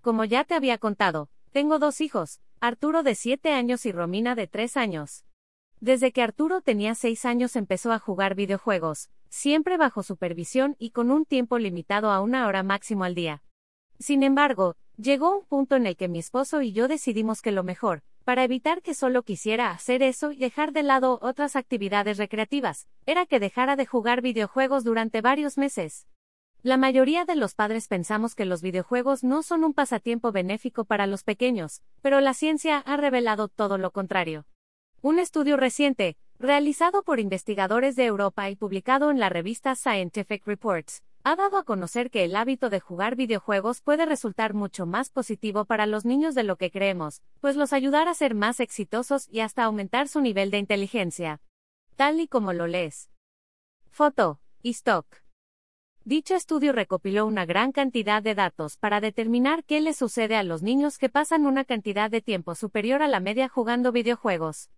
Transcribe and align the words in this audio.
Como 0.00 0.24
ya 0.24 0.44
te 0.44 0.54
había 0.54 0.78
contado, 0.78 1.28
tengo 1.52 1.78
dos 1.78 2.00
hijos, 2.00 2.40
Arturo 2.58 3.02
de 3.02 3.14
7 3.14 3.52
años 3.52 3.84
y 3.84 3.92
Romina 3.92 4.34
de 4.34 4.46
3 4.46 4.78
años. 4.78 5.26
Desde 5.78 6.10
que 6.12 6.22
Arturo 6.22 6.62
tenía 6.62 6.94
6 6.94 7.24
años 7.26 7.54
empezó 7.54 7.92
a 7.92 7.98
jugar 7.98 8.34
videojuegos, 8.34 9.10
siempre 9.28 9.76
bajo 9.76 10.02
supervisión 10.02 10.74
y 10.78 10.90
con 10.90 11.10
un 11.10 11.26
tiempo 11.26 11.58
limitado 11.58 12.10
a 12.10 12.20
una 12.20 12.46
hora 12.46 12.62
máximo 12.62 13.04
al 13.04 13.14
día. 13.14 13.42
Sin 13.98 14.22
embargo, 14.22 14.76
llegó 14.96 15.38
un 15.38 15.44
punto 15.44 15.76
en 15.76 15.86
el 15.86 15.96
que 15.96 16.08
mi 16.08 16.18
esposo 16.18 16.62
y 16.62 16.72
yo 16.72 16.88
decidimos 16.88 17.42
que 17.42 17.52
lo 17.52 17.62
mejor, 17.62 18.02
para 18.24 18.44
evitar 18.44 18.80
que 18.80 18.94
solo 18.94 19.22
quisiera 19.22 19.70
hacer 19.70 20.02
eso 20.02 20.32
y 20.32 20.36
dejar 20.36 20.72
de 20.72 20.82
lado 20.82 21.18
otras 21.20 21.56
actividades 21.56 22.16
recreativas, 22.16 22.88
era 23.04 23.26
que 23.26 23.38
dejara 23.38 23.76
de 23.76 23.84
jugar 23.84 24.22
videojuegos 24.22 24.82
durante 24.82 25.20
varios 25.20 25.58
meses. 25.58 26.06
La 26.62 26.76
mayoría 26.76 27.24
de 27.24 27.36
los 27.36 27.54
padres 27.54 27.88
pensamos 27.88 28.34
que 28.34 28.44
los 28.44 28.60
videojuegos 28.60 29.24
no 29.24 29.42
son 29.42 29.64
un 29.64 29.72
pasatiempo 29.72 30.30
benéfico 30.30 30.84
para 30.84 31.06
los 31.06 31.24
pequeños, 31.24 31.80
pero 32.02 32.20
la 32.20 32.34
ciencia 32.34 32.76
ha 32.76 32.98
revelado 32.98 33.48
todo 33.48 33.78
lo 33.78 33.92
contrario. 33.92 34.44
Un 35.00 35.18
estudio 35.18 35.56
reciente, 35.56 36.18
realizado 36.38 37.02
por 37.02 37.18
investigadores 37.18 37.96
de 37.96 38.04
Europa 38.04 38.50
y 38.50 38.56
publicado 38.56 39.10
en 39.10 39.18
la 39.18 39.30
revista 39.30 39.74
Scientific 39.74 40.46
Reports, 40.46 41.02
ha 41.24 41.34
dado 41.34 41.56
a 41.56 41.64
conocer 41.64 42.10
que 42.10 42.24
el 42.24 42.36
hábito 42.36 42.68
de 42.68 42.80
jugar 42.80 43.16
videojuegos 43.16 43.80
puede 43.80 44.04
resultar 44.04 44.52
mucho 44.52 44.84
más 44.84 45.08
positivo 45.08 45.64
para 45.64 45.86
los 45.86 46.04
niños 46.04 46.34
de 46.34 46.42
lo 46.42 46.56
que 46.56 46.70
creemos, 46.70 47.22
pues 47.40 47.56
los 47.56 47.72
ayudará 47.72 48.10
a 48.10 48.14
ser 48.14 48.34
más 48.34 48.60
exitosos 48.60 49.28
y 49.30 49.40
hasta 49.40 49.64
aumentar 49.64 50.08
su 50.08 50.20
nivel 50.20 50.50
de 50.50 50.58
inteligencia. 50.58 51.40
Tal 51.96 52.20
y 52.20 52.28
como 52.28 52.52
lo 52.52 52.66
lees. 52.66 53.08
Foto. 53.88 54.40
Y 54.62 54.70
stock. 54.70 55.06
Dicho 56.06 56.34
estudio 56.34 56.72
recopiló 56.72 57.26
una 57.26 57.44
gran 57.44 57.72
cantidad 57.72 58.22
de 58.22 58.34
datos 58.34 58.78
para 58.78 59.02
determinar 59.02 59.64
qué 59.64 59.82
le 59.82 59.92
sucede 59.92 60.34
a 60.34 60.42
los 60.42 60.62
niños 60.62 60.96
que 60.96 61.10
pasan 61.10 61.44
una 61.44 61.64
cantidad 61.64 62.10
de 62.10 62.22
tiempo 62.22 62.54
superior 62.54 63.02
a 63.02 63.08
la 63.08 63.20
media 63.20 63.50
jugando 63.50 63.92
videojuegos. 63.92 64.70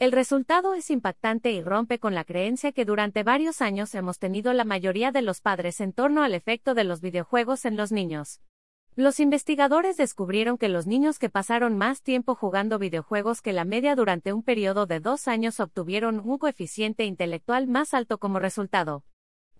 El 0.00 0.10
resultado 0.10 0.74
es 0.74 0.90
impactante 0.90 1.52
y 1.52 1.62
rompe 1.62 2.00
con 2.00 2.16
la 2.16 2.24
creencia 2.24 2.72
que 2.72 2.84
durante 2.84 3.22
varios 3.22 3.62
años 3.62 3.94
hemos 3.94 4.18
tenido 4.18 4.52
la 4.52 4.64
mayoría 4.64 5.12
de 5.12 5.22
los 5.22 5.40
padres 5.40 5.80
en 5.80 5.92
torno 5.92 6.24
al 6.24 6.34
efecto 6.34 6.74
de 6.74 6.82
los 6.82 7.00
videojuegos 7.00 7.64
en 7.66 7.76
los 7.76 7.92
niños. 7.92 8.40
Los 8.96 9.20
investigadores 9.20 9.96
descubrieron 9.96 10.58
que 10.58 10.68
los 10.68 10.88
niños 10.88 11.20
que 11.20 11.30
pasaron 11.30 11.78
más 11.78 12.02
tiempo 12.02 12.34
jugando 12.34 12.80
videojuegos 12.80 13.42
que 13.42 13.52
la 13.52 13.64
media 13.64 13.94
durante 13.94 14.32
un 14.32 14.42
periodo 14.42 14.86
de 14.86 14.98
dos 14.98 15.28
años 15.28 15.60
obtuvieron 15.60 16.18
un 16.18 16.36
coeficiente 16.38 17.04
intelectual 17.04 17.68
más 17.68 17.94
alto 17.94 18.18
como 18.18 18.40
resultado. 18.40 19.04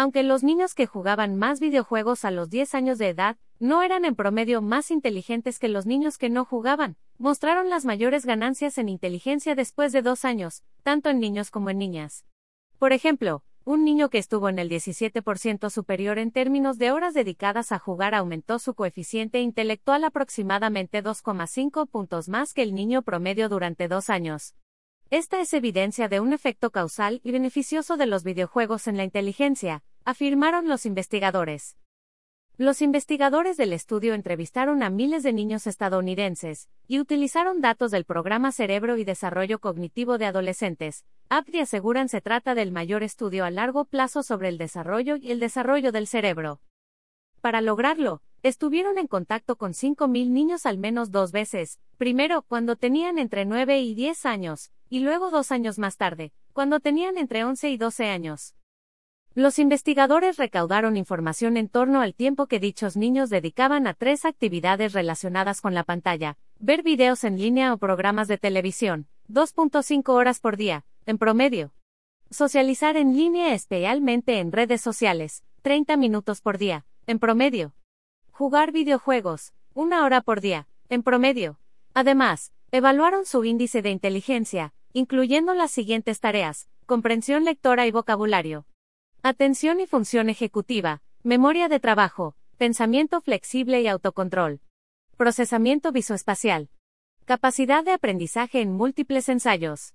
Aunque 0.00 0.22
los 0.22 0.42
niños 0.42 0.74
que 0.74 0.86
jugaban 0.86 1.36
más 1.36 1.60
videojuegos 1.60 2.24
a 2.24 2.30
los 2.30 2.48
10 2.48 2.74
años 2.74 2.96
de 2.96 3.10
edad 3.10 3.36
no 3.58 3.82
eran 3.82 4.06
en 4.06 4.16
promedio 4.16 4.62
más 4.62 4.90
inteligentes 4.90 5.58
que 5.58 5.68
los 5.68 5.84
niños 5.84 6.16
que 6.16 6.30
no 6.30 6.46
jugaban, 6.46 6.96
mostraron 7.18 7.68
las 7.68 7.84
mayores 7.84 8.24
ganancias 8.24 8.78
en 8.78 8.88
inteligencia 8.88 9.54
después 9.54 9.92
de 9.92 10.00
dos 10.00 10.24
años, 10.24 10.62
tanto 10.82 11.10
en 11.10 11.20
niños 11.20 11.50
como 11.50 11.68
en 11.68 11.76
niñas. 11.76 12.24
Por 12.78 12.94
ejemplo, 12.94 13.44
un 13.64 13.84
niño 13.84 14.08
que 14.08 14.16
estuvo 14.16 14.48
en 14.48 14.58
el 14.58 14.70
17% 14.70 15.68
superior 15.68 16.16
en 16.16 16.32
términos 16.32 16.78
de 16.78 16.92
horas 16.92 17.12
dedicadas 17.12 17.70
a 17.70 17.78
jugar 17.78 18.14
aumentó 18.14 18.58
su 18.58 18.72
coeficiente 18.72 19.42
intelectual 19.42 20.04
aproximadamente 20.04 21.04
2,5 21.04 21.86
puntos 21.86 22.30
más 22.30 22.54
que 22.54 22.62
el 22.62 22.74
niño 22.74 23.02
promedio 23.02 23.50
durante 23.50 23.86
dos 23.86 24.08
años. 24.08 24.54
Esta 25.10 25.40
es 25.40 25.52
evidencia 25.54 26.08
de 26.08 26.20
un 26.20 26.32
efecto 26.32 26.70
causal 26.70 27.20
y 27.22 27.32
beneficioso 27.32 27.96
de 27.96 28.06
los 28.06 28.22
videojuegos 28.22 28.86
en 28.86 28.96
la 28.96 29.02
inteligencia, 29.02 29.82
afirmaron 30.04 30.68
los 30.68 30.86
investigadores. 30.86 31.76
Los 32.56 32.82
investigadores 32.82 33.56
del 33.56 33.72
estudio 33.72 34.12
entrevistaron 34.12 34.82
a 34.82 34.90
miles 34.90 35.22
de 35.22 35.32
niños 35.32 35.66
estadounidenses 35.66 36.68
y 36.86 37.00
utilizaron 37.00 37.62
datos 37.62 37.90
del 37.90 38.04
programa 38.04 38.52
Cerebro 38.52 38.98
y 38.98 39.04
Desarrollo 39.04 39.60
Cognitivo 39.60 40.18
de 40.18 40.26
Adolescentes. 40.26 41.06
APDI 41.30 41.60
aseguran 41.60 42.10
se 42.10 42.20
trata 42.20 42.54
del 42.54 42.70
mayor 42.70 43.02
estudio 43.02 43.46
a 43.46 43.50
largo 43.50 43.86
plazo 43.86 44.22
sobre 44.22 44.48
el 44.48 44.58
desarrollo 44.58 45.16
y 45.16 45.30
el 45.30 45.40
desarrollo 45.40 45.90
del 45.90 46.06
cerebro. 46.06 46.60
Para 47.40 47.62
lograrlo, 47.62 48.20
estuvieron 48.42 48.98
en 48.98 49.06
contacto 49.06 49.56
con 49.56 49.72
5.000 49.72 50.28
niños 50.28 50.66
al 50.66 50.76
menos 50.76 51.10
dos 51.10 51.32
veces, 51.32 51.78
primero 51.96 52.42
cuando 52.42 52.76
tenían 52.76 53.18
entre 53.18 53.46
9 53.46 53.80
y 53.80 53.94
10 53.94 54.26
años, 54.26 54.70
y 54.90 55.00
luego 55.00 55.30
dos 55.30 55.50
años 55.50 55.78
más 55.78 55.96
tarde, 55.96 56.34
cuando 56.52 56.80
tenían 56.80 57.16
entre 57.16 57.44
11 57.44 57.70
y 57.70 57.78
12 57.78 58.06
años. 58.10 58.54
Los 59.36 59.60
investigadores 59.60 60.38
recaudaron 60.38 60.96
información 60.96 61.56
en 61.56 61.68
torno 61.68 62.00
al 62.00 62.14
tiempo 62.14 62.48
que 62.48 62.58
dichos 62.58 62.96
niños 62.96 63.30
dedicaban 63.30 63.86
a 63.86 63.94
tres 63.94 64.24
actividades 64.24 64.92
relacionadas 64.92 65.60
con 65.60 65.72
la 65.72 65.84
pantalla, 65.84 66.36
ver 66.58 66.82
videos 66.82 67.22
en 67.22 67.38
línea 67.38 67.72
o 67.72 67.78
programas 67.78 68.26
de 68.26 68.38
televisión, 68.38 69.06
2.5 69.28 70.08
horas 70.08 70.40
por 70.40 70.56
día, 70.56 70.84
en 71.06 71.16
promedio. 71.16 71.72
Socializar 72.30 72.96
en 72.96 73.16
línea 73.16 73.54
especialmente 73.54 74.40
en 74.40 74.50
redes 74.50 74.80
sociales, 74.80 75.44
30 75.62 75.96
minutos 75.96 76.40
por 76.40 76.58
día, 76.58 76.84
en 77.06 77.20
promedio. 77.20 77.72
Jugar 78.32 78.72
videojuegos, 78.72 79.52
una 79.74 80.04
hora 80.04 80.22
por 80.22 80.40
día, 80.40 80.66
en 80.88 81.04
promedio. 81.04 81.60
Además, 81.94 82.52
evaluaron 82.72 83.24
su 83.26 83.44
índice 83.44 83.80
de 83.80 83.90
inteligencia, 83.90 84.74
incluyendo 84.92 85.54
las 85.54 85.70
siguientes 85.70 86.18
tareas, 86.18 86.68
comprensión 86.86 87.44
lectora 87.44 87.86
y 87.86 87.92
vocabulario, 87.92 88.66
Atención 89.22 89.80
y 89.80 89.86
función 89.86 90.30
ejecutiva, 90.30 91.02
memoria 91.22 91.68
de 91.68 91.78
trabajo, 91.78 92.36
pensamiento 92.56 93.20
flexible 93.20 93.82
y 93.82 93.86
autocontrol. 93.86 94.62
Procesamiento 95.18 95.92
visoespacial. 95.92 96.70
Capacidad 97.26 97.84
de 97.84 97.92
aprendizaje 97.92 98.62
en 98.62 98.72
múltiples 98.72 99.28
ensayos. 99.28 99.94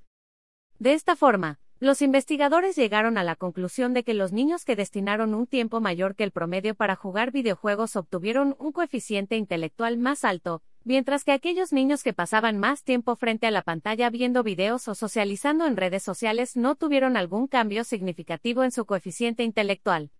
De 0.77 0.93
esta 0.93 1.15
forma, 1.15 1.57
los 1.79 2.03
investigadores 2.03 2.75
llegaron 2.75 3.17
a 3.17 3.23
la 3.23 3.35
conclusión 3.35 3.95
de 3.95 4.03
que 4.03 4.13
los 4.13 4.31
niños 4.31 4.63
que 4.63 4.75
destinaron 4.75 5.33
un 5.33 5.47
tiempo 5.47 5.81
mayor 5.81 6.15
que 6.15 6.23
el 6.23 6.29
promedio 6.29 6.75
para 6.75 6.95
jugar 6.95 7.31
videojuegos 7.31 7.95
obtuvieron 7.95 8.55
un 8.59 8.73
coeficiente 8.73 9.37
intelectual 9.37 9.97
más 9.97 10.23
alto, 10.23 10.61
mientras 10.85 11.23
que 11.23 11.33
aquellos 11.33 11.73
niños 11.73 12.03
que 12.03 12.13
pasaban 12.13 12.57
más 12.59 12.83
tiempo 12.83 13.15
frente 13.15 13.47
a 13.47 13.51
la 13.51 13.63
pantalla 13.63 14.09
viendo 14.09 14.43
videos 14.43 14.87
o 14.87 14.95
socializando 14.95 15.65
en 15.65 15.75
redes 15.75 16.03
sociales 16.03 16.55
no 16.55 16.75
tuvieron 16.75 17.17
algún 17.17 17.47
cambio 17.47 17.83
significativo 17.83 18.63
en 18.63 18.71
su 18.71 18.85
coeficiente 18.85 19.43
intelectual. 19.43 20.11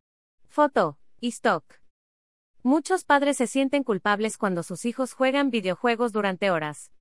Foto. 0.50 0.98
Stock. 1.22 1.64
Muchos 2.62 3.04
padres 3.04 3.38
se 3.38 3.48
sienten 3.48 3.84
culpables 3.84 4.38
cuando 4.38 4.64
sus 4.64 4.86
hijos 4.86 5.14
juegan 5.14 5.50
videojuegos 5.50 6.12
durante 6.12 6.52
horas. 6.52 6.92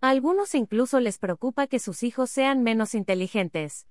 A 0.00 0.10
algunos 0.10 0.54
incluso 0.54 1.00
les 1.00 1.18
preocupa 1.18 1.66
que 1.66 1.80
sus 1.80 2.02
hijos 2.04 2.30
sean 2.30 2.62
menos 2.62 2.94
inteligentes. 2.94 3.88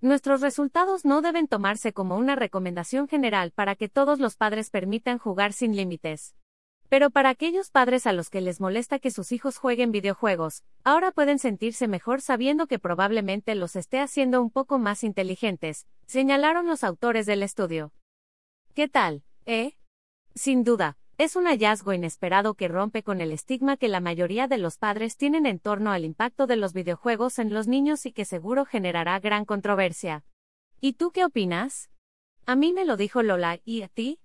Nuestros 0.00 0.40
resultados 0.40 1.04
no 1.04 1.20
deben 1.20 1.48
tomarse 1.48 1.92
como 1.92 2.16
una 2.16 2.36
recomendación 2.36 3.08
general 3.08 3.50
para 3.50 3.74
que 3.74 3.88
todos 3.88 4.20
los 4.20 4.36
padres 4.36 4.70
permitan 4.70 5.18
jugar 5.18 5.52
sin 5.52 5.74
límites. 5.74 6.36
Pero 6.88 7.10
para 7.10 7.28
aquellos 7.28 7.70
padres 7.70 8.06
a 8.06 8.12
los 8.12 8.30
que 8.30 8.40
les 8.40 8.60
molesta 8.60 8.98
que 8.98 9.10
sus 9.10 9.32
hijos 9.32 9.58
jueguen 9.58 9.92
videojuegos, 9.92 10.64
ahora 10.84 11.12
pueden 11.12 11.38
sentirse 11.38 11.86
mejor 11.86 12.22
sabiendo 12.22 12.66
que 12.66 12.78
probablemente 12.78 13.54
los 13.54 13.76
esté 13.76 14.00
haciendo 14.00 14.40
un 14.40 14.50
poco 14.50 14.78
más 14.78 15.04
inteligentes, 15.04 15.86
señalaron 16.06 16.66
los 16.66 16.84
autores 16.84 17.26
del 17.26 17.42
estudio. 17.42 17.92
¿Qué 18.74 18.88
tal, 18.88 19.22
eh? 19.44 19.76
Sin 20.34 20.64
duda, 20.64 20.96
es 21.18 21.36
un 21.36 21.46
hallazgo 21.46 21.92
inesperado 21.92 22.54
que 22.54 22.68
rompe 22.68 23.02
con 23.02 23.20
el 23.20 23.32
estigma 23.32 23.76
que 23.76 23.88
la 23.88 24.00
mayoría 24.00 24.46
de 24.46 24.56
los 24.56 24.78
padres 24.78 25.16
tienen 25.16 25.46
en 25.46 25.58
torno 25.58 25.90
al 25.90 26.04
impacto 26.04 26.46
de 26.46 26.56
los 26.56 26.72
videojuegos 26.72 27.38
en 27.38 27.52
los 27.52 27.66
niños 27.66 28.06
y 28.06 28.12
que 28.12 28.24
seguro 28.24 28.64
generará 28.64 29.18
gran 29.18 29.44
controversia. 29.44 30.24
¿Y 30.80 30.92
tú 30.92 31.10
qué 31.10 31.24
opinas? 31.24 31.90
A 32.46 32.54
mí 32.54 32.72
me 32.72 32.84
lo 32.84 32.96
dijo 32.96 33.22
Lola, 33.22 33.60
¿y 33.64 33.82
a 33.82 33.88
ti? 33.88 34.20